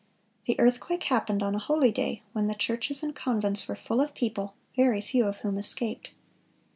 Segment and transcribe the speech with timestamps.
[0.45, 4.15] The earthquake happened on a holy day, when the churches and convents were full of
[4.15, 6.09] people, very few of whom escaped."